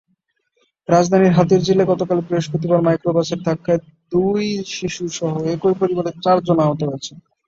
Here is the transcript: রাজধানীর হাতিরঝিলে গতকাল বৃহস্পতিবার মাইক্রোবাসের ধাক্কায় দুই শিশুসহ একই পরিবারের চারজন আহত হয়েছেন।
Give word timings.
রাজধানীর 0.89 1.35
হাতিরঝিলে 1.37 1.83
গতকাল 1.85 2.17
বৃহস্পতিবার 2.21 2.79
মাইক্রোবাসের 2.81 3.39
ধাক্কায় 3.43 3.81
দুই 4.11 4.43
শিশুসহ 4.71 5.31
একই 5.53 5.75
পরিবারের 5.81 6.15
চারজন 6.23 6.57
আহত 6.59 6.81
হয়েছেন। 6.83 7.17